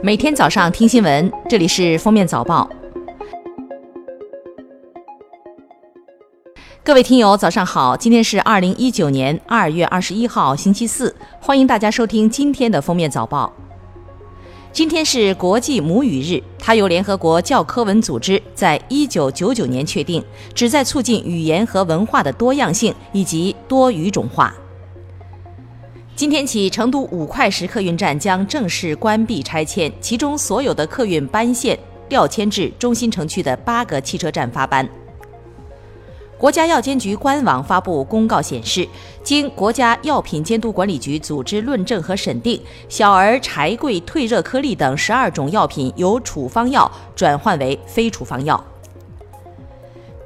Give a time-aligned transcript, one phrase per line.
[0.00, 2.70] 每天早上听新闻，这里是封面早报。
[6.84, 7.96] 各位听友，早上好！
[7.96, 13.52] 今天是二零一九年二月二十一号，星期四，欢迎大家收听今天的封面早报。
[14.72, 20.24] 今天是国际母语日，它由联合国教科文组织在一九九九年确定，
[20.54, 24.54] 旨在促进语言和文化的多样性以及多语种化。
[26.18, 31.78] 今天起，成都五块石客运站将正式关闭拆迁，其中所有的客运班线
[32.08, 34.88] 调迁至中心城区的八个汽车站发班。
[36.36, 38.84] 国家药监局官网发布公告显示，
[39.22, 48.60] 经国家药品监督管理局组织论证和审定，小儿柴桂退热颗粒等十二种药品由处方药转换为非处方药。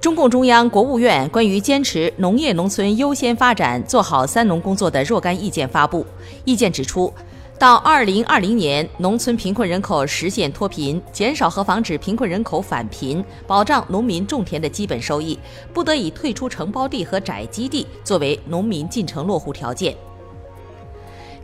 [0.03, 6.05] 中共中央、国务院关于坚持农业农村优先发展、做好“三农”工作的若干意见发布。
[6.45, 7.15] 意见指出，
[7.57, 15.39] 到二零二零年，农村贫困人口实现脱贫，减少和防止贫困人口返贫，保障农民种田的基本收益，
[15.73, 19.95] 不得以退出承包地和宅基地作为农民进城落户条件。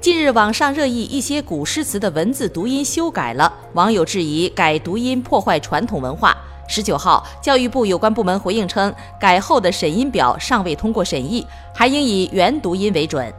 [0.00, 6.37] 近日，网上热议一些古诗词的文字读音修改了，网友质疑改读音破坏传统文化。
[6.69, 11.44] 十九号，教育部有关部门回应称，改后的审音表尚未通过审议，
[11.75, 13.33] 还应以原读音为准。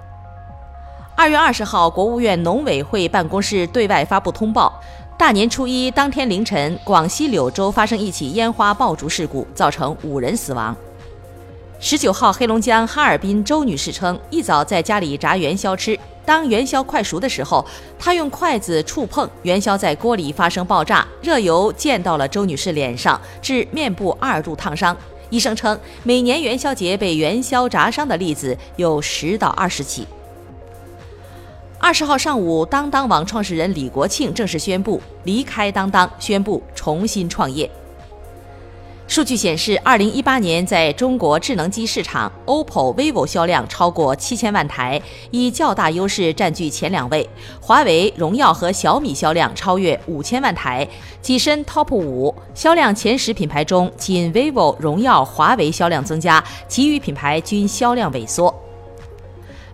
[1.16, 4.74] 二月二十号，国务院农委会办公室对外发布通报：
[5.16, 10.76] 大年初一当天凌晨，广西柳州发生一起烟花爆竹事故，造成五人死亡。
[11.82, 15.98] 十九号，黑龙江哈尔滨周女士称，一早在家里炸元宵吃。
[16.26, 17.66] 当元宵快熟的时候，
[17.98, 24.96] 她用筷子触碰元宵，在锅里发生爆炸，热油溅到了周女士脸上，致面部二度烫伤。
[25.30, 30.06] 医生称，每年元宵节被元宵炸伤的例子有十到二十起。
[31.80, 37.72] 二十号上午，当当网创始人李国庆正式宣布离开当当，宣布重新创业。
[39.10, 47.28] 数据显示，二零一八年在中国智能机市场，OPPO、vivo 销量超过七千万台，以较大优势占据前两位。
[47.60, 50.88] 华为、荣耀和小米销量超越五千万台，
[51.24, 52.34] 跻身 TOP 五。
[52.54, 58.54] 销量前十品牌中，仅 vivo、荣耀、华为销量增加，其余品牌均销量萎缩。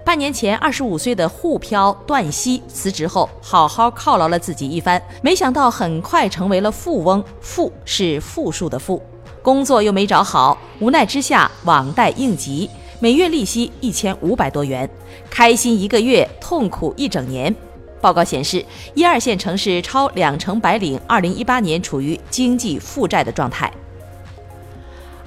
[0.05, 7.21] 半年前，二十五岁的沪漂段希辞职后，好好犒劳了自己一番，没想到很快成为了富翁。
[7.41, 9.03] 富是负数的富。
[9.45, 12.67] 工作又没找好，无奈之下网贷应急，
[12.99, 14.89] 每月利息一千五百多元，
[15.29, 17.55] 开心一个月，痛苦一整年。
[18.01, 23.71] 报告显示，一二线城市超两成白领，二零一八年处于经济负债的状态。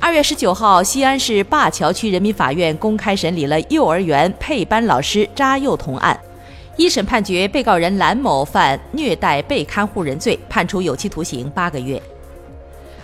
[0.01, 6.19] 二月十九号，西安市灞桥区人民法院公开审理了幼儿园配班老师扎幼童案，
[6.77, 12.03] 一审判决被告人兰某犯虐待被看护人罪，判处有期徒刑八个月。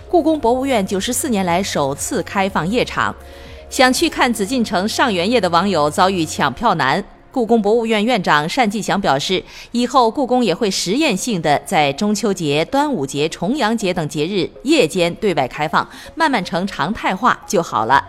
[0.07, 3.13] 故宫博物院九十四年来首次开放夜场，
[3.69, 7.03] 想去看紫禁城上元夜的网友遭遇抢票难。
[7.31, 18.01] 故宫博物院院长单霁翔表示，以后故宫也会实验性的在中秋节、端午节、重阳节等节日夜间对外开放，慢慢成常态化就好了。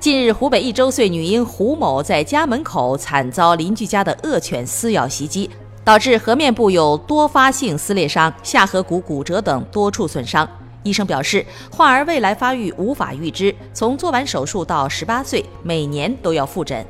[0.00, 5.48] 近日，湖北一周岁女婴胡某在家门口惨遭邻居家的恶犬撕咬袭击，
[5.84, 10.48] 导致颌面部有多发性撕裂伤、下颌骨骨折等多处损伤。
[10.82, 16.84] 医生表示，患儿未来发育无法预知，从做完手术到十八岁，每年都要复诊。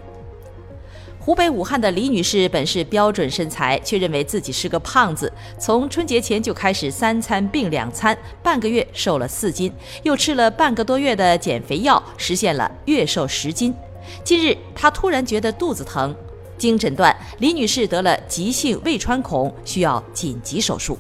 [1.25, 9.73] 湖北武汉的李女士本是标准身材，却认为自己是个胖子，从春节前就开始三餐并两餐，半个月瘦了四斤，
[10.03, 13.73] 又吃了半个多月的减肥药，实现了月瘦十斤。
[14.25, 16.13] 近日，她突然觉得肚子疼，
[16.59, 20.99] 经诊断，李女士得了急性胃穿孔，需要紧急手术。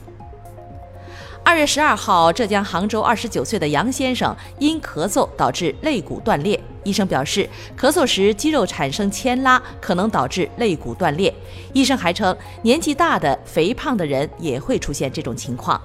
[1.44, 11.34] 二月十二号，浙江杭州二十九岁的杨先生因咳嗽导致肋骨断裂，医生表示，咳嗽时肌肉产生牵拉，可能导致肋骨断裂。
[11.72, 15.78] 医生还称，年纪大的、肥胖的人也会出现这种情况。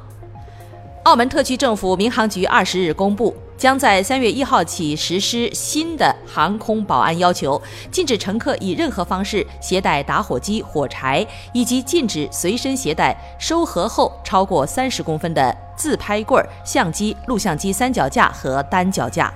[1.04, 7.60] 澳门特区政府民航局二十日公布，将在三月一号起实施新的航空保安要求，
[7.92, 19.34] 禁止乘客以任何方式携带打火机、火柴，以及禁止随身携带收合后超过三十公分的自拍棍、相机、录像机三脚架和单脚架。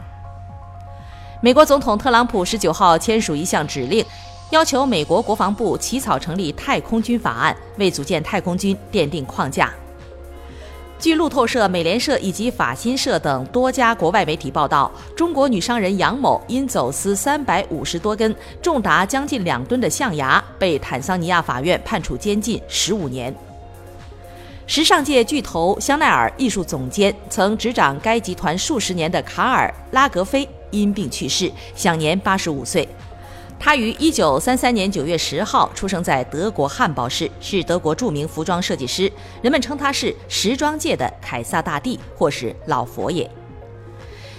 [1.42, 4.06] 美国总统特朗普十九号签署一项指令，
[4.52, 9.74] 要求美国国防部起草成立太空军法案，为组建太空军奠定框架。
[11.02, 23.34] 据路透社、美联社以及法新社等多家国外媒体报道，中国女商人杨某因走私三百五十多根、重达将近两吨的象牙，被坦桑尼亚法院判处监禁十五年。
[24.68, 32.88] 时尚界巨头香奈儿艺术总监、曾执掌该集团数十年的卡尔·拉格菲因病去世，享年八十五岁。
[33.64, 39.10] 他于一九三三年九月十号出生在德国汉堡市，是德国著名服装设计师，
[39.44, 43.30] 人们称他是时装界的凯撒大帝或是老佛爷。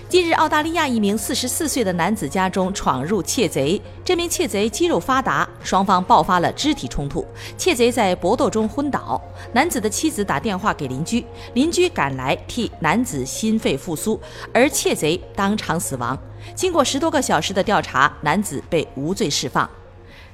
[0.09, 7.27] 近日，澳大利亚一名四十四岁的男子家中闯入窃贼，这名窃贼肌肉发达，双方爆发了肢体冲突，
[7.57, 9.21] 窃贼在搏斗中昏倒。
[9.53, 11.25] 男子的妻子打电话给邻居，
[11.55, 14.21] 邻居赶来替男子心肺复苏，
[14.53, 16.19] 而窃贼当场死亡。
[16.55, 19.69] 经过十多个小时的调查，男子被无罪释放。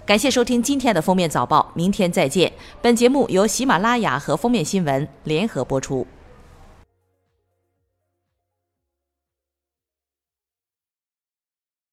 [0.06, 2.50] 感谢收听今天的封面早报，明天再见。
[2.80, 6.06] 本节目由喜马拉雅和封面新闻联合播出。